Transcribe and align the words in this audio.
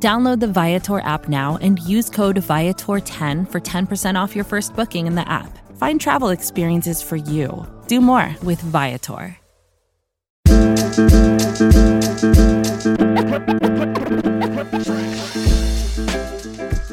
Download 0.00 0.38
the 0.38 0.46
Viator 0.46 1.00
app 1.00 1.28
now 1.28 1.58
and 1.60 1.80
use 1.80 2.08
code 2.08 2.36
Viator10 2.36 3.50
for 3.50 3.60
10% 3.60 4.14
off 4.14 4.36
your 4.36 4.44
first 4.44 4.76
booking 4.76 5.08
in 5.08 5.16
the 5.16 5.28
app. 5.28 5.58
Find 5.76 6.00
travel 6.00 6.28
experiences 6.28 7.02
for 7.02 7.16
you. 7.16 7.66
Do 7.88 8.00
more 8.00 8.32
with 8.44 8.60
Viator. 8.60 9.36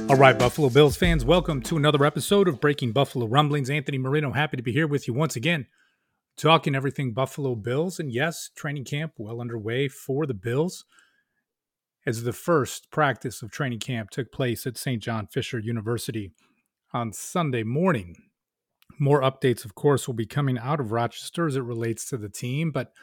All 0.10 0.16
right, 0.18 0.38
Buffalo 0.38 0.70
Bills 0.70 0.98
fans, 0.98 1.24
welcome 1.24 1.62
to 1.62 1.78
another 1.78 2.06
episode 2.06 2.48
of 2.48 2.60
Breaking 2.60 2.92
Buffalo 2.92 3.28
Rumblings. 3.28 3.70
Anthony 3.70 4.00
Marino, 4.00 4.32
happy 4.32 4.58
to 4.58 4.64
be 4.64 4.72
here 4.72 4.88
with 4.88 5.08
you 5.08 5.14
once 5.14 5.36
again, 5.36 5.68
talking 6.38 6.74
everything 6.74 7.14
Buffalo 7.14 7.54
Bills. 7.54 8.00
And 8.00 8.12
yes, 8.12 8.50
training 8.56 8.86
camp 8.86 9.14
well 9.18 9.42
underway 9.42 9.90
for 9.90 10.26
the 10.26 10.34
Bills 10.34 10.86
as 12.06 12.24
the 12.24 12.34
first 12.34 12.92
practice 12.92 13.42
of 13.42 13.52
training 13.52 13.80
camp 13.80 14.10
took 14.10 14.32
place 14.32 14.66
at 14.68 14.78
St. 14.78 15.02
John 15.02 15.28
Fisher 15.28 15.60
University 15.60 16.32
on 16.94 17.12
Sunday 17.14 17.64
morning. 17.64 18.16
More 19.00 19.22
updates, 19.22 19.66
of 19.66 19.76
course, 19.76 20.08
will 20.08 20.14
be 20.14 20.26
coming 20.26 20.58
out 20.58 20.80
of 20.80 20.92
Rochester 20.92 21.48
as 21.48 21.56
it 21.56 21.64
relates 21.64 22.08
to 22.10 22.18
the 22.18 22.30
team, 22.30 22.72
but 22.72 22.94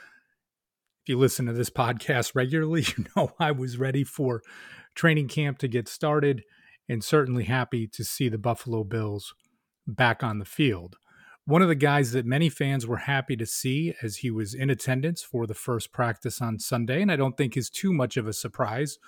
if 1.02 1.08
you 1.08 1.18
listen 1.18 1.46
to 1.46 1.52
this 1.52 1.70
podcast 1.70 2.32
regularly, 2.34 2.86
you 2.96 3.06
know 3.16 3.32
I 3.38 3.50
was 3.50 3.76
ready 3.78 4.04
for 4.04 4.42
training 4.94 5.28
camp 5.28 5.58
to 5.58 5.68
get 5.68 5.88
started 5.88 6.44
and 6.88 7.02
certainly 7.02 7.44
happy 7.44 7.86
to 7.88 8.04
see 8.04 8.28
the 8.28 8.38
Buffalo 8.38 8.84
Bills 8.84 9.34
back 9.86 10.22
on 10.22 10.38
the 10.38 10.44
field. 10.44 10.96
One 11.44 11.60
of 11.60 11.66
the 11.66 11.74
guys 11.74 12.12
that 12.12 12.24
many 12.24 12.48
fans 12.48 12.86
were 12.86 12.98
happy 12.98 13.36
to 13.36 13.46
see 13.46 13.94
as 14.00 14.18
he 14.18 14.30
was 14.30 14.54
in 14.54 14.70
attendance 14.70 15.22
for 15.22 15.44
the 15.44 15.54
first 15.54 15.90
practice 15.90 16.40
on 16.40 16.60
Sunday, 16.60 17.02
and 17.02 17.10
I 17.10 17.16
don't 17.16 17.36
think 17.36 17.56
is 17.56 17.68
too 17.68 17.92
much 17.92 18.16
of 18.16 18.28
a 18.28 18.32
surprise, 18.32 18.98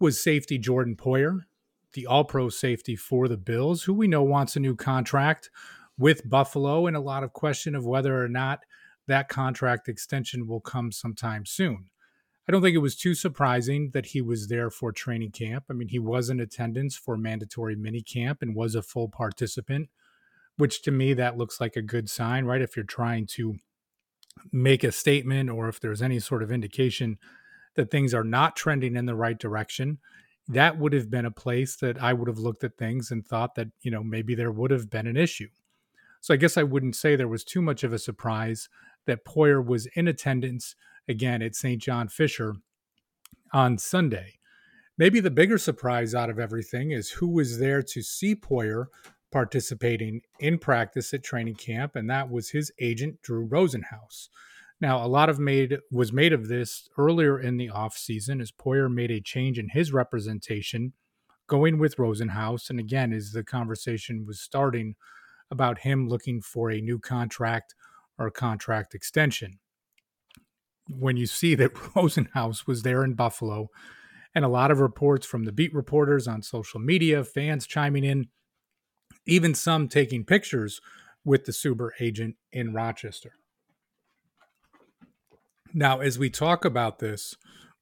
was 0.00 0.20
safety 0.20 0.58
Jordan 0.58 0.96
Poyer, 0.96 1.44
the 1.92 2.06
all 2.06 2.24
pro 2.24 2.48
safety 2.48 2.96
for 2.96 3.28
the 3.28 3.36
Bills, 3.36 3.84
who 3.84 3.94
we 3.94 4.08
know 4.08 4.22
wants 4.24 4.56
a 4.56 4.60
new 4.60 4.74
contract 4.74 5.48
with 5.96 6.28
Buffalo, 6.28 6.88
and 6.88 6.96
a 6.96 7.00
lot 7.00 7.22
of 7.22 7.32
question 7.32 7.76
of 7.76 7.86
whether 7.86 8.20
or 8.20 8.28
not 8.28 8.64
that 9.06 9.28
contract 9.28 9.88
extension 9.88 10.48
will 10.48 10.60
come 10.60 10.90
sometime 10.90 11.46
soon. 11.46 11.90
I 12.48 12.52
don't 12.52 12.62
think 12.62 12.74
it 12.74 12.78
was 12.78 12.96
too 12.96 13.14
surprising 13.14 13.90
that 13.92 14.06
he 14.06 14.20
was 14.20 14.48
there 14.48 14.70
for 14.70 14.90
training 14.90 15.30
camp. 15.30 15.66
I 15.70 15.74
mean, 15.74 15.86
he 15.86 16.00
was 16.00 16.30
in 16.30 16.40
attendance 16.40 16.96
for 16.96 17.16
mandatory 17.16 17.76
mini 17.76 18.02
camp 18.02 18.42
and 18.42 18.56
was 18.56 18.74
a 18.74 18.82
full 18.82 19.08
participant, 19.08 19.88
which 20.60 20.82
to 20.82 20.90
me, 20.90 21.14
that 21.14 21.36
looks 21.36 21.60
like 21.60 21.76
a 21.76 21.82
good 21.82 22.08
sign, 22.08 22.44
right? 22.44 22.62
If 22.62 22.76
you're 22.76 22.84
trying 22.84 23.26
to 23.28 23.56
make 24.52 24.84
a 24.84 24.92
statement 24.92 25.50
or 25.50 25.68
if 25.68 25.80
there's 25.80 26.02
any 26.02 26.20
sort 26.20 26.42
of 26.42 26.52
indication 26.52 27.18
that 27.74 27.90
things 27.90 28.14
are 28.14 28.24
not 28.24 28.56
trending 28.56 28.96
in 28.96 29.06
the 29.06 29.14
right 29.14 29.38
direction, 29.38 29.98
that 30.48 30.78
would 30.78 30.92
have 30.92 31.10
been 31.10 31.26
a 31.26 31.30
place 31.30 31.76
that 31.76 32.02
I 32.02 32.12
would 32.12 32.28
have 32.28 32.38
looked 32.38 32.64
at 32.64 32.76
things 32.76 33.10
and 33.10 33.26
thought 33.26 33.54
that, 33.54 33.68
you 33.82 33.90
know, 33.90 34.02
maybe 34.02 34.34
there 34.34 34.52
would 34.52 34.70
have 34.70 34.90
been 34.90 35.06
an 35.06 35.16
issue. 35.16 35.48
So 36.20 36.34
I 36.34 36.36
guess 36.36 36.56
I 36.56 36.62
wouldn't 36.62 36.96
say 36.96 37.16
there 37.16 37.28
was 37.28 37.44
too 37.44 37.62
much 37.62 37.82
of 37.84 37.92
a 37.92 37.98
surprise 37.98 38.68
that 39.06 39.24
Poyer 39.24 39.64
was 39.64 39.86
in 39.94 40.08
attendance 40.08 40.74
again 41.08 41.42
at 41.42 41.54
St. 41.54 41.80
John 41.80 42.08
Fisher 42.08 42.56
on 43.52 43.78
Sunday. 43.78 44.38
Maybe 44.98 45.20
the 45.20 45.30
bigger 45.30 45.56
surprise 45.56 46.14
out 46.14 46.28
of 46.28 46.38
everything 46.38 46.90
is 46.90 47.10
who 47.10 47.28
was 47.28 47.58
there 47.58 47.82
to 47.82 48.02
see 48.02 48.34
Poyer 48.34 48.86
participating 49.30 50.22
in 50.38 50.58
practice 50.58 51.12
at 51.14 51.22
training 51.22 51.54
camp, 51.54 51.96
and 51.96 52.08
that 52.10 52.30
was 52.30 52.50
his 52.50 52.72
agent, 52.80 53.22
Drew 53.22 53.46
Rosenhaus. 53.46 54.28
Now, 54.80 55.04
a 55.04 55.08
lot 55.08 55.28
of 55.28 55.38
made 55.38 55.78
was 55.90 56.12
made 56.12 56.32
of 56.32 56.48
this 56.48 56.88
earlier 56.96 57.38
in 57.38 57.56
the 57.58 57.68
offseason 57.68 58.40
as 58.40 58.50
Poyer 58.50 58.92
made 58.92 59.10
a 59.10 59.20
change 59.20 59.58
in 59.58 59.68
his 59.68 59.92
representation, 59.92 60.94
going 61.46 61.78
with 61.78 61.96
Rosenhaus. 61.96 62.70
And 62.70 62.80
again, 62.80 63.12
as 63.12 63.32
the 63.32 63.44
conversation 63.44 64.24
was 64.26 64.40
starting 64.40 64.94
about 65.50 65.80
him 65.80 66.08
looking 66.08 66.40
for 66.40 66.70
a 66.70 66.80
new 66.80 66.98
contract 66.98 67.74
or 68.18 68.30
contract 68.30 68.94
extension 68.94 69.58
when 70.98 71.16
you 71.16 71.26
see 71.26 71.54
that 71.54 71.74
Rosenhaus 71.94 72.66
was 72.66 72.82
there 72.82 73.04
in 73.04 73.14
Buffalo, 73.14 73.68
and 74.34 74.44
a 74.44 74.48
lot 74.48 74.70
of 74.70 74.80
reports 74.80 75.26
from 75.26 75.44
the 75.44 75.52
beat 75.52 75.74
reporters 75.74 76.28
on 76.28 76.42
social 76.42 76.80
media, 76.80 77.24
fans 77.24 77.66
chiming 77.66 78.04
in, 78.04 78.28
even 79.26 79.54
some 79.54 79.88
taking 79.88 80.24
pictures 80.24 80.80
with 81.24 81.44
the 81.44 81.52
Suber 81.52 81.90
agent 82.00 82.36
in 82.52 82.72
Rochester. 82.72 83.32
Now, 85.72 86.00
as 86.00 86.18
we 86.18 86.30
talk 86.30 86.64
about 86.64 86.98
this, 86.98 87.36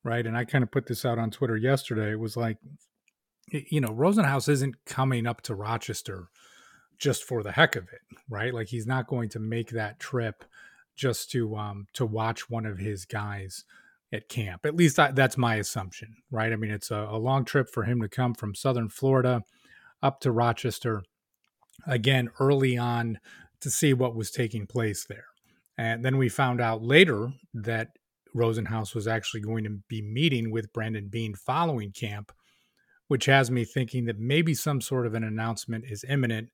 right, 0.05 0.27
and 0.27 0.37
I 0.37 0.45
kind 0.45 0.63
of 0.63 0.71
put 0.71 0.87
this 0.87 1.05
out 1.05 1.19
on 1.19 1.31
Twitter 1.31 1.57
yesterday, 1.57 2.13
it 2.13 2.21
was 2.21 2.37
like, 2.37 2.59
you 3.51 3.81
know, 3.81 3.89
Rosenhaus 3.89 4.49
isn't 4.49 4.85
coming 4.85 5.27
up 5.27 5.41
to 5.43 5.55
Rochester 5.55 6.29
just 6.99 7.25
for 7.25 7.43
the 7.43 7.53
heck 7.53 7.77
of 7.77 7.85
it, 7.85 8.01
right? 8.29 8.53
Like 8.53 8.69
he's 8.69 8.87
not 8.87 9.07
going 9.07 9.29
to 9.31 9.39
make 9.39 9.71
that 9.71 9.99
trip 10.01 10.45
just 10.97 11.31
to 11.31 11.55
um 11.55 11.87
to 11.93 12.05
watch 12.05 12.51
one 12.51 12.67
of 12.67 12.79
his 12.79 13.05
guys 13.05 13.65
at 14.13 14.29
camp. 14.29 14.67
At 14.67 14.75
least 14.77 14.99
I, 14.99 15.13
that's 15.13 15.37
my 15.39 15.57
assumption, 15.57 16.17
right? 16.31 16.53
I 16.53 16.57
mean, 16.57 16.71
it's 16.73 16.91
a, 16.91 17.07
a 17.11 17.19
long 17.19 17.45
trip 17.45 17.69
for 17.71 17.85
him 17.85 18.01
to 18.03 18.09
come 18.09 18.35
from 18.35 18.55
Southern 18.55 18.89
Florida 18.89 19.43
up 20.03 20.21
to 20.21 20.33
Rochester 20.33 21.03
again 21.87 22.31
early 22.41 22.77
on 22.77 23.19
to 23.61 23.71
see 23.71 23.93
what 23.93 24.15
was 24.15 24.31
taking 24.31 24.67
place 24.67 25.05
there. 25.09 25.27
And 25.77 26.05
then 26.05 26.17
we 26.17 26.29
found 26.29 26.61
out 26.61 26.83
later 26.83 27.33
that 27.55 27.91
Rosenhaus 28.35 28.95
was 28.95 29.07
actually 29.09 29.41
going 29.41 29.65
to 29.65 29.79
be 29.89 30.03
meeting 30.03 30.51
with 30.51 30.73
Brandon 30.73 31.09
Beane 31.09 31.35
following 31.35 31.93
camp, 31.93 32.33
which 33.09 33.27
has 33.27 33.51
me 33.51 33.65
thinking 33.65 34.05
that 34.07 34.19
maybe 34.19 34.55
some 34.55 34.81
sort 34.81 35.07
of 35.07 35.15
an 35.15 35.25
announcement 35.25 35.85
is 35.89 36.05
imminent 36.09 36.51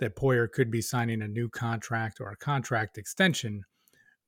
that 0.00 0.16
Poyer 0.16 0.50
could 0.50 0.70
be 0.70 0.82
signing 0.82 1.22
a 1.22 1.28
new 1.28 1.48
contract 1.48 2.20
or 2.20 2.30
a 2.30 2.36
contract 2.36 2.98
extension 2.98 3.62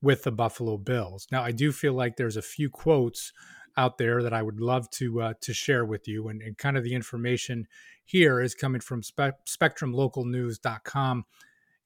with 0.00 0.22
the 0.22 0.32
Buffalo 0.32 0.76
Bills. 0.76 1.26
Now, 1.32 1.42
I 1.42 1.52
do 1.52 1.72
feel 1.72 1.94
like 1.94 2.16
there's 2.16 2.36
a 2.36 2.42
few 2.42 2.70
quotes 2.70 3.32
out 3.76 3.98
there 3.98 4.22
that 4.22 4.32
I 4.32 4.42
would 4.42 4.60
love 4.60 4.90
to 4.92 5.20
uh, 5.20 5.34
to 5.42 5.52
share 5.52 5.84
with 5.84 6.08
you, 6.08 6.28
and, 6.28 6.40
and, 6.42 6.56
kind 6.56 6.76
of 6.76 6.84
the 6.84 6.94
information 6.94 7.66
here 8.04 8.40
is 8.40 8.54
coming 8.54 8.80
from 8.80 9.02
spe- 9.02 9.42
SpectrumLocalNews.com. 9.46 11.24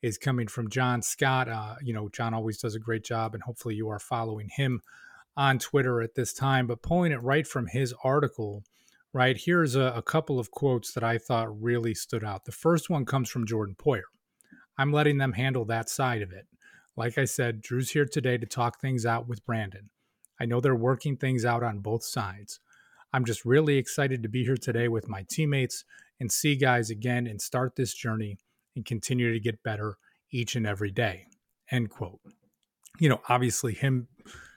Is 0.03 0.17
coming 0.17 0.47
from 0.47 0.71
Jon 0.71 1.03
Scott. 1.03 1.49
Uh, 1.49 1.75
you 1.83 1.93
know, 1.93 2.09
Jon 2.09 2.33
always 2.33 2.57
does 2.57 2.75
a 2.75 2.81
great 2.81 3.05
job, 3.05 3.35
and 3.35 3.43
hopefully 3.43 3.75
you 3.75 3.91
are 3.91 3.99
following 3.99 4.49
him 4.49 4.81
on 5.37 5.59
Twitter 5.59 6.01
at 6.01 6.15
this 6.15 6.33
time. 6.33 6.67
But 6.67 6.81
pulling 6.81 7.13
it 7.13 7.23
right 7.23 7.47
from 7.47 7.67
his 7.67 7.95
article, 8.03 8.65
right 9.13 9.37
here's 9.37 9.77
a, 9.77 9.93
a 9.95 10.01
couple 10.01 10.39
of 10.39 10.51
quotes 10.51 10.93
that 10.95 11.05
I 11.05 11.19
thought 11.19 11.61
really 11.61 11.95
stood 11.95 12.25
out. 12.25 12.47
The 12.47 12.53
first 12.53 12.89
one 12.89 13.05
comes 13.05 13.29
from 13.29 13.47
Jordan 13.47 13.77
Poyer. 13.79 14.09
I'm 14.79 14.91
letting 14.91 15.19
them 15.19 15.35
handle 15.35 15.67
that 15.67 15.91
side 15.91 16.23
of 16.23 16.33
it. 16.33 16.47
Like 16.97 17.19
I 17.19 17.27
said, 17.27 17.61
Drew's 17.61 17.91
here 17.91 18.07
today 18.07 18.39
to 18.39 18.47
talk 18.47 18.81
things 18.81 19.05
out 19.05 19.29
with 19.29 19.45
Brandon. 19.45 19.91
I 20.41 20.47
know 20.47 20.61
they're 20.61 20.75
working 20.75 21.17
things 21.17 21.45
out 21.45 21.63
on 21.63 21.81
both 21.81 22.03
sides. 22.03 22.61
I'm 23.13 23.25
just 23.25 23.45
really 23.45 23.77
excited 23.77 24.23
to 24.23 24.29
be 24.29 24.45
here 24.45 24.57
today 24.57 24.89
with 24.89 25.09
my 25.09 25.27
teammates 25.29 25.85
and 26.19 26.33
see 26.33 26.57
guys 26.57 26.91
again 26.91 27.27
and 27.27 27.41
start 27.41 27.77
this 27.77 27.93
journey 27.93 28.39
and 28.75 28.85
continue 28.85 29.33
to 29.33 29.41
get 29.41 29.63
better 29.63 29.99
each 30.31 30.57
and 30.57 30.67
every 30.67 30.91
day. 30.91 31.27
End 31.71 31.91
quote. 31.91 32.21
You 32.99 33.09
know, 33.09 33.21
obviously, 33.29 33.75
him 33.75 34.09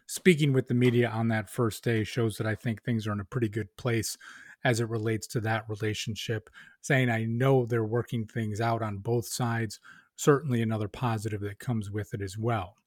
speaking 0.08 0.54
with 0.54 0.68
the 0.68 0.74
media 0.74 1.10
on 1.10 1.28
that 1.30 1.50
first 1.50 1.84
day 1.84 2.04
shows 2.04 2.38
that 2.38 2.48
I 2.48 2.56
think 2.56 2.84
things 2.84 3.08
are 3.08 3.12
in 3.12 3.20
a 3.20 3.26
pretty 3.26 3.50
good 3.50 3.76
place 3.78 4.18
as 4.64 4.80
it 4.80 4.90
relates 4.90 5.28
to 5.28 5.42
that 5.42 5.66
relationship. 5.68 6.50
Saying 6.82 7.10
I 7.10 7.26
know 7.26 7.66
they're 7.66 7.84
working 7.84 8.26
things 8.26 8.62
out 8.62 8.82
on 8.82 8.98
both 8.98 9.26
sides 9.26 9.80
certainly 10.16 10.62
another 10.62 10.88
positive 10.88 11.42
that 11.42 11.60
comes 11.60 11.90
with 11.90 12.14
it 12.14 12.22
as 12.22 12.38
well. 12.38 12.78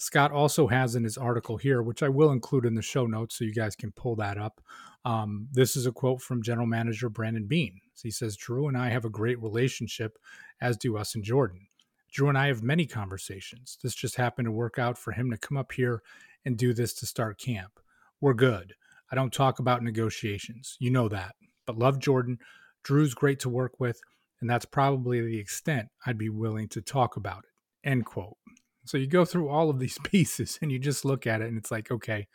Scott 0.00 0.32
also 0.32 0.66
has 0.66 0.94
in 0.94 1.04
his 1.04 1.18
article 1.18 1.56
here, 1.56 1.82
which 1.82 2.02
I 2.02 2.08
will 2.08 2.32
include 2.32 2.64
in 2.64 2.74
the 2.74 2.82
show 2.82 3.06
notes 3.06 3.36
so 3.36 3.44
you 3.44 3.52
guys 3.52 3.76
can 3.76 3.92
pull 3.92 4.16
that 4.16 4.38
up. 4.38 4.60
Um, 5.04 5.48
this 5.52 5.76
is 5.76 5.86
a 5.86 5.92
quote 5.92 6.20
from 6.22 6.42
General 6.42 6.66
Manager 6.66 7.08
Brandon 7.08 7.46
Beane. 7.46 7.80
He 8.02 8.10
says, 8.10 8.36
Drew 8.36 8.66
and 8.66 8.76
I 8.76 8.88
have 8.88 9.04
a 9.04 9.10
great 9.10 9.40
relationship, 9.42 10.18
as 10.60 10.76
do 10.76 10.96
us 10.96 11.14
and 11.14 11.22
Jordan. 11.22 11.66
Drew 12.12 12.28
and 12.28 12.38
I 12.38 12.48
have 12.48 12.62
many 12.62 12.86
conversations. 12.86 13.78
This 13.82 13.94
just 13.94 14.16
happened 14.16 14.46
to 14.46 14.52
work 14.52 14.78
out 14.78 14.98
for 14.98 15.12
him 15.12 15.30
to 15.30 15.36
come 15.36 15.56
up 15.58 15.72
here 15.72 16.02
and 16.44 16.56
do 16.56 16.72
this 16.72 16.94
to 16.94 17.06
start 17.06 17.38
camp. 17.38 17.78
We're 18.20 18.34
good. 18.34 18.74
I 19.12 19.16
don't 19.16 19.32
talk 19.32 19.58
about 19.58 19.82
negotiations. 19.82 20.76
You 20.80 20.90
know 20.90 21.08
that. 21.08 21.34
But 21.66 21.78
love 21.78 21.98
Jordan. 21.98 22.38
Drew's 22.82 23.14
great 23.14 23.38
to 23.40 23.50
work 23.50 23.78
with 23.78 24.00
and 24.40 24.48
that's 24.48 24.64
probably 24.64 25.20
the 25.20 25.38
extent 25.38 25.88
I'd 26.06 26.18
be 26.18 26.30
willing 26.30 26.68
to 26.68 26.80
talk 26.80 27.16
about 27.16 27.44
it. 27.44 27.88
End 27.88 28.04
quote. 28.04 28.36
So 28.84 28.96
you 28.96 29.06
go 29.06 29.24
through 29.24 29.48
all 29.48 29.70
of 29.70 29.78
these 29.78 29.98
pieces 30.04 30.58
and 30.62 30.70
you 30.70 30.78
just 30.78 31.04
look 31.04 31.26
at 31.26 31.40
it 31.40 31.48
and 31.48 31.58
it's 31.58 31.70
like, 31.70 31.90
okay, 31.90 32.28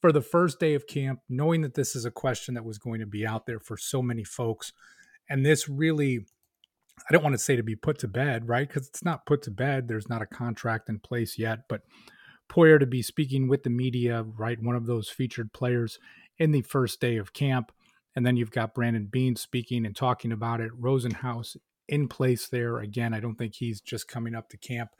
for 0.00 0.12
the 0.12 0.22
first 0.22 0.58
day 0.58 0.74
of 0.74 0.86
camp, 0.86 1.20
knowing 1.28 1.60
that 1.62 1.74
this 1.74 1.94
is 1.94 2.04
a 2.04 2.10
question 2.10 2.54
that 2.54 2.64
was 2.64 2.78
going 2.78 3.00
to 3.00 3.06
be 3.06 3.26
out 3.26 3.46
there 3.46 3.60
for 3.60 3.76
so 3.76 4.00
many 4.00 4.24
folks, 4.24 4.72
and 5.28 5.44
this 5.44 5.68
really, 5.68 6.26
I 7.08 7.12
don't 7.12 7.22
want 7.22 7.34
to 7.34 7.38
say 7.38 7.56
to 7.56 7.62
be 7.62 7.76
put 7.76 7.98
to 7.98 8.08
bed, 8.08 8.48
right? 8.48 8.66
Because 8.66 8.88
it's 8.88 9.04
not 9.04 9.26
put 9.26 9.42
to 9.42 9.50
bed. 9.50 9.88
There's 9.88 10.08
not 10.08 10.22
a 10.22 10.26
contract 10.26 10.88
in 10.88 11.00
place 11.00 11.38
yet, 11.38 11.60
but 11.68 11.82
Poyer 12.50 12.80
to 12.80 12.86
be 12.86 13.00
speaking 13.00 13.46
with 13.46 13.62
the 13.62 13.70
media, 13.70 14.24
right? 14.36 14.60
One 14.60 14.74
of 14.74 14.86
those 14.86 15.08
featured 15.08 15.52
players 15.52 15.98
in 16.38 16.50
the 16.50 16.62
first 16.62 17.00
day 17.00 17.16
of 17.16 17.32
camp. 17.32 17.70
And 18.16 18.26
then 18.26 18.36
you've 18.36 18.50
got 18.50 18.74
Brandon 18.74 19.06
Beane 19.06 19.36
speaking 19.36 19.86
and 19.86 19.94
talking 19.94 20.32
about 20.32 20.60
it. 20.60 20.72
Rosenhaus 20.78 21.56
in 21.88 22.08
place 22.08 22.48
there. 22.48 22.78
Again, 22.78 23.14
I 23.14 23.20
don't 23.20 23.36
think 23.36 23.54
he's 23.54 23.80
just 23.80 24.08
coming 24.08 24.34
up 24.34 24.48
to 24.48 24.56
camp 24.56 24.90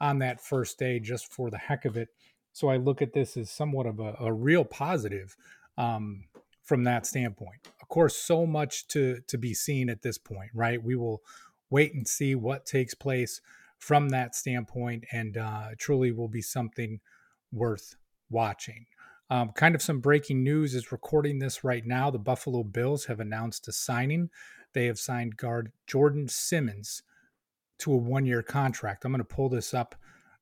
on 0.00 0.18
that 0.20 0.40
first 0.40 0.78
day 0.78 1.00
just 1.00 1.32
for 1.32 1.50
the 1.50 1.58
heck 1.58 1.84
of 1.84 1.96
it. 1.96 2.08
So 2.52 2.68
I 2.68 2.76
look 2.76 3.02
at 3.02 3.12
this 3.12 3.36
as 3.36 3.50
somewhat 3.50 3.86
of 3.86 4.00
a, 4.00 4.16
a 4.20 4.32
real 4.32 4.64
positive 4.64 5.36
um, 5.76 6.24
from 6.64 6.84
that 6.84 7.06
standpoint. 7.06 7.68
Of 7.80 7.88
course, 7.88 8.16
so 8.16 8.46
much 8.46 8.86
to 8.88 9.20
to 9.28 9.38
be 9.38 9.54
seen 9.54 9.88
at 9.88 10.02
this 10.02 10.18
point, 10.18 10.50
right? 10.54 10.82
We 10.82 10.96
will 10.96 11.22
wait 11.70 11.94
and 11.94 12.06
see 12.06 12.34
what 12.34 12.66
takes 12.66 12.94
place 12.94 13.40
from 13.78 14.08
that 14.08 14.34
standpoint, 14.34 15.04
and 15.12 15.36
uh, 15.36 15.68
truly 15.78 16.10
will 16.10 16.28
be 16.28 16.42
something 16.42 17.00
worth 17.52 17.96
watching. 18.28 18.86
Um, 19.30 19.50
kind 19.52 19.74
of 19.74 19.82
some 19.82 20.00
breaking 20.00 20.42
news 20.42 20.74
is 20.74 20.90
recording 20.90 21.38
this 21.38 21.62
right 21.62 21.86
now. 21.86 22.10
The 22.10 22.18
Buffalo 22.18 22.64
Bills 22.64 23.04
have 23.06 23.20
announced 23.20 23.68
a 23.68 23.72
signing. 23.72 24.30
They 24.72 24.86
have 24.86 24.98
signed 24.98 25.36
guard 25.36 25.72
Jordan 25.86 26.28
Simmons 26.28 27.02
to 27.78 27.92
a 27.92 27.96
one 27.96 28.26
year 28.26 28.42
contract. 28.42 29.04
I'm 29.04 29.12
going 29.12 29.18
to 29.18 29.24
pull 29.24 29.48
this 29.48 29.74
up 29.74 29.94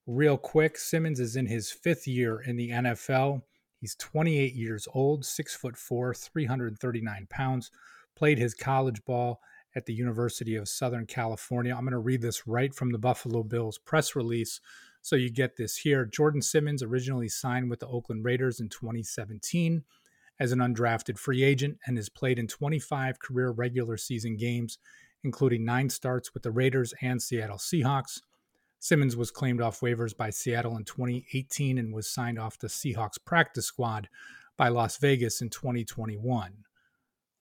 real 0.07 0.37
quick. 0.37 0.79
Simmons 0.79 1.21
is 1.21 1.37
in 1.37 1.47
his 1.47 1.71
fifth 1.71 2.07
year 2.07 2.41
in 2.41 2.57
the 2.57 2.71
NFL. 2.71 3.43
He's 3.81 3.95
28 3.97 4.55
years 4.55 4.89
old, 4.95 5.25
six 5.25 5.55
foot 5.55 5.77
four, 5.77 6.15
339 6.15 7.27
pounds. 7.29 7.71
Played 8.15 8.39
his 8.39 8.55
college 8.55 9.05
ball 9.05 9.41
at 9.75 9.85
the 9.85 9.93
University 9.93 10.57
of 10.57 10.69
Southern 10.69 11.07
California. 11.07 11.75
I'm 11.75 11.85
going 11.85 11.93
to 11.93 11.99
read 11.99 12.23
this 12.23 12.47
right 12.47 12.75
from 12.75 12.91
the 12.91 12.99
Buffalo 12.99 13.43
Bills 13.43 13.79
press 13.79 14.17
release 14.17 14.61
so 15.03 15.15
you 15.15 15.31
get 15.31 15.57
this 15.57 15.77
here. 15.77 16.05
Jordan 16.05 16.43
Simmons 16.43 16.83
originally 16.83 17.29
signed 17.29 17.71
with 17.71 17.79
the 17.79 17.87
Oakland 17.87 18.25
Raiders 18.25 18.59
in 18.59 18.69
2017 18.69 19.85
as 20.41 20.51
an 20.51 20.59
undrafted 20.59 21.19
free 21.19 21.45
agent 21.45 21.79
and 21.87 21.97
has 21.97 22.09
played 22.09 22.39
in 22.39 22.49
25 22.49 23.21
career 23.21 23.51
regular 23.51 23.97
season 23.97 24.37
games 24.37 24.79
including 25.27 25.65
nine 25.65 25.91
starts 25.91 26.33
with 26.33 26.45
the 26.45 26.53
Raiders 26.53 26.95
and 27.03 27.21
Seattle 27.21 27.59
Seahawks. 27.59 28.23
Simmons 28.79 29.17
was 29.17 29.33
claimed 29.33 29.61
off 29.61 29.81
waivers 29.81 30.17
by 30.17 30.31
Seattle 30.31 30.77
in 30.77 30.85
2018 30.85 31.79
and 31.79 31.93
was 31.93 32.09
signed 32.09 32.39
off 32.39 32.59
the 32.59 32.69
Seahawks 32.69 33.19
practice 33.23 33.67
squad 33.67 34.09
by 34.57 34.69
Las 34.69 34.99
Vegas 34.99 35.43
in 35.43 35.51
2021. 35.51 36.53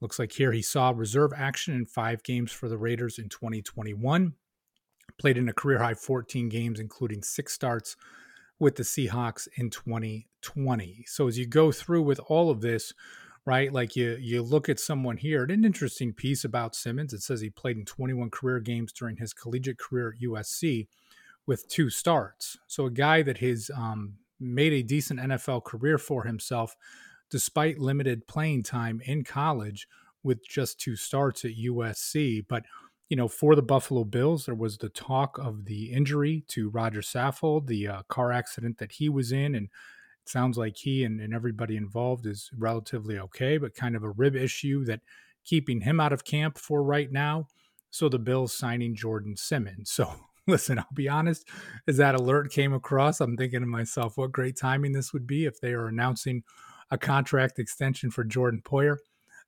Looks 0.02 0.18
like 0.18 0.32
here 0.32 0.52
he 0.52 0.64
saw 0.64 0.92
reserve 0.96 1.32
action 1.38 1.76
in 1.76 1.86
five 1.86 2.24
games 2.24 2.52
for 2.52 2.68
the 2.68 2.78
Raiders 2.78 3.20
in 3.20 3.30
2021. 3.30 4.34
Played 5.20 5.38
in 5.38 5.48
a 5.48 5.54
career 5.54 5.78
high 5.78 5.94
14 5.94 6.50
games, 6.50 6.80
including 6.80 7.22
six 7.22 7.54
starts 7.54 7.96
with 8.58 8.78
the 8.78 8.84
Seahawks 8.84 9.48
in 9.58 9.70
2020. 9.70 11.06
So 11.08 11.28
as 11.28 11.38
you 11.38 11.46
go 11.46 11.72
through 11.72 12.02
with 12.02 12.20
all 12.28 12.50
of 12.50 12.62
this, 12.62 12.94
right? 13.46 13.72
Like 13.72 13.96
you 13.96 14.18
you 14.20 14.42
look 14.42 14.70
at 14.70 14.80
someone 14.80 15.18
here, 15.18 15.44
an 15.44 15.66
interesting 15.66 16.14
piece 16.14 16.44
about 16.44 16.76
Simmons. 16.76 17.14
It 17.14 17.22
says 17.22 17.42
he 17.42 17.50
played 17.50 17.78
in 17.78 17.86
21 17.86 18.30
career 18.32 18.60
games 18.60 18.92
during 18.92 19.18
his 19.18 19.34
collegiate 19.34 19.80
career 19.80 20.14
at 20.16 20.28
USC 20.28 20.88
with 21.48 21.68
two 21.68 21.90
starts. 21.90 22.58
So 22.68 22.86
a 22.86 22.92
guy 22.92 23.22
that 23.22 23.38
has 23.38 23.70
um, 23.76 24.16
made 24.40 24.74
a 24.74 24.84
decent 24.84 25.20
NFL 25.20 25.64
career 25.64 25.98
for 25.98 26.24
himself 26.24 26.76
despite 27.30 27.80
limited 27.80 28.28
playing 28.28 28.64
time 28.64 29.02
in 29.06 29.24
college 29.24 29.88
with 30.24 30.48
just 30.48 30.80
two 30.80 30.96
starts 30.96 31.46
at 31.46 31.52
USC. 31.52 32.46
But 32.48 32.66
you 33.10 33.18
know, 33.18 33.28
for 33.28 33.56
the 33.56 33.62
Buffalo 33.62 34.04
Bills, 34.04 34.46
there 34.46 34.56
was 34.56 34.78
the 34.78 34.90
talk 34.90 35.38
of 35.38 35.66
the 35.66 35.92
injury 35.92 36.44
to 36.50 36.70
Roger 36.70 37.02
Saffold, 37.02 37.68
the 37.68 37.88
uh, 37.88 38.02
car 38.10 38.32
accident 38.32 38.80
that 38.80 38.94
he 38.94 39.10
was 39.10 39.32
in, 39.32 39.54
and 39.54 39.70
sounds 40.30 40.57
like 40.57 40.77
he 40.77 41.04
and, 41.04 41.19
and 41.19 41.33
everybody 41.33 41.77
involved 41.77 42.25
is 42.25 42.50
relatively 42.57 43.18
okay, 43.19 43.57
but 43.57 43.75
kind 43.75 43.95
of 43.95 44.04
a 44.04 44.10
rib 44.10 44.36
issue 44.36 44.86
that 44.86 45.01
keeping 45.44 45.81
him 45.81 46.00
out 46.00 46.13
of 46.13 46.25
camp 46.25 46.57
for 46.57 46.83
right 46.83 47.12
now. 47.12 47.48
So 47.92 48.10
the 48.10 48.19
Bills 48.19 48.54
signing 48.54 48.95
Jordan 48.95 49.38
Simmons. 49.38 49.92
So 49.92 50.12
listen, 50.48 50.80
I'll 50.80 50.88
be 50.94 51.10
honest, 51.10 51.48
as 51.88 51.98
that 51.98 52.16
alert 52.16 52.51
came 52.51 52.74
across, 52.74 53.22
I'm 53.22 53.38
thinking 53.38 53.62
to 53.62 53.66
myself, 53.66 54.18
what 54.18 54.31
great 54.31 54.57
timing 54.57 54.92
this 54.92 55.13
would 55.13 55.27
be 55.27 55.45
if 55.45 55.60
they 55.60 55.74
are 55.74 55.88
announcing 55.88 56.44
a 56.92 56.98
contract 56.98 57.57
extension 57.57 58.12
for 58.12 58.24
Jordan 58.24 58.62
Poyer. 58.63 58.98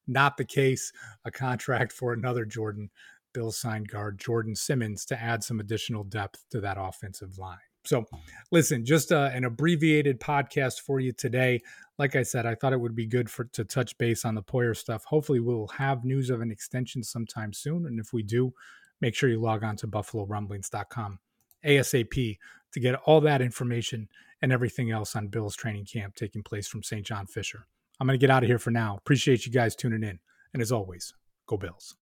Not 0.07 0.37
the 0.37 0.45
case, 0.45 0.91
a 1.25 1.31
contract 1.31 1.91
for 1.91 2.13
another 2.13 2.45
Jordan. 2.45 2.89
Bills 3.33 3.57
signed 3.57 3.89
guard 3.89 4.17
Jordan 4.17 4.55
Simmons 4.55 5.05
to 5.05 5.21
add 5.21 5.43
some 5.43 5.59
additional 5.59 6.03
depth 6.03 6.45
to 6.51 6.61
that 6.61 6.77
offensive 6.79 7.37
line. 7.37 7.57
So, 7.87 8.05
listen, 8.51 8.83
just 8.85 9.11
uh, 9.11 9.29
an 9.33 9.45
abbreviated 9.45 10.19
podcast 10.19 10.81
for 10.81 10.99
you 10.99 11.13
today. 11.13 11.61
Like 11.97 12.15
I 12.15 12.23
said, 12.23 12.45
I 12.45 12.53
thought 12.53 12.73
it 12.73 12.79
would 12.79 12.95
be 12.95 13.05
good 13.05 13.29
for 13.29 13.45
to 13.45 13.63
touch 13.63 13.97
base 13.97 14.25
on 14.25 14.35
the 14.35 14.43
Poyer 14.43 14.75
stuff. 14.75 15.05
Hopefully, 15.05 15.39
we'll 15.39 15.67
have 15.67 16.03
news 16.03 16.29
of 16.29 16.41
an 16.41 16.51
extension 16.51 17.01
sometime 17.01 17.53
soon, 17.53 17.85
and 17.85 17.99
if 17.99 18.11
we 18.11 18.23
do, 18.23 18.53
make 18.99 19.15
sure 19.15 19.29
you 19.29 19.39
log 19.39 19.63
on 19.63 19.77
to 19.77 19.87
buffalorumblings.com 19.87 21.19
ASAP 21.65 22.37
to 22.73 22.79
get 22.79 22.95
all 23.05 23.21
that 23.21 23.41
information 23.41 24.09
and 24.41 24.51
everything 24.51 24.91
else 24.91 25.15
on 25.15 25.27
Bill's 25.27 25.55
training 25.55 25.85
camp 25.85 26.15
taking 26.15 26.43
place 26.43 26.67
from 26.67 26.83
St. 26.83 27.05
John 27.05 27.25
Fisher. 27.25 27.67
I'm 27.99 28.07
going 28.07 28.19
to 28.19 28.23
get 28.23 28.29
out 28.29 28.43
of 28.43 28.49
here 28.49 28.59
for 28.59 28.71
now. 28.71 28.97
Appreciate 28.97 29.45
you 29.45 29.51
guys 29.51 29.75
tuning 29.75 30.03
in, 30.03 30.19
and 30.53 30.61
as 30.61 30.71
always, 30.71 31.13
go 31.47 31.57
Bills. 31.57 31.95